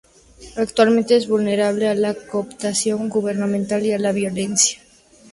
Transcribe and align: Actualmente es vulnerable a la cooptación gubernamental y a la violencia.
Actualmente 0.57 1.15
es 1.15 1.27
vulnerable 1.27 1.87
a 1.87 1.93
la 1.93 2.15
cooptación 2.15 3.07
gubernamental 3.07 3.85
y 3.85 3.91
a 3.91 3.99
la 3.99 4.11
violencia. 4.11 4.81